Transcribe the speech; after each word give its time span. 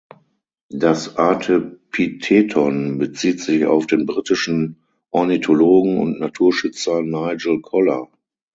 Das 0.73 1.15
Artepitheton 1.17 2.97
bezieht 2.97 3.39
sich 3.39 3.67
auf 3.67 3.85
den 3.85 4.07
britischen 4.07 4.81
Ornithologen 5.11 5.99
und 5.99 6.19
Naturschützer 6.19 7.03
Nigel 7.03 7.61
Collar. 7.61 8.09